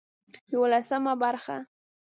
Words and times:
يولسمه 0.53 1.13
برخه 1.21 1.57